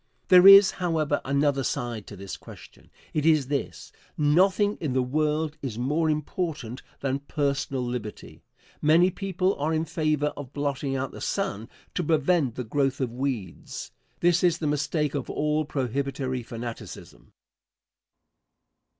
[0.29, 2.89] There is, however, another side to this question.
[3.13, 8.41] It is this: Nothing in the world is more important than personal liberty.
[8.81, 13.13] Many people are in favor of blotting out the sun to prevent the growth of
[13.13, 13.91] weeds.
[14.21, 17.31] This is the mistake of all prohibitory fanaticism.